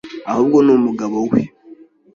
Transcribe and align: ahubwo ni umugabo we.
ahubwo 0.31 0.57
ni 0.65 0.71
umugabo 0.77 1.17
we. 1.31 1.41